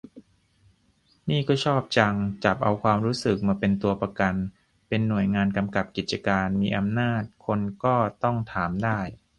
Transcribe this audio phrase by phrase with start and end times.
[1.29, 4.35] นี่ก็ชอบจัง จับเอาความรู้สึกมาเป็นตัวประกัน
[4.87, 8.99] เป็นหน่วยงานกำกับกิจการ มีอำนาจ คนก็ต้องถามได้